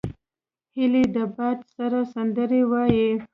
[0.75, 3.09] هیلۍ له باد سره سندرې وايي